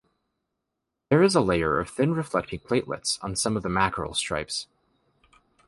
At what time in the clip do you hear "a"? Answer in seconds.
1.35-1.41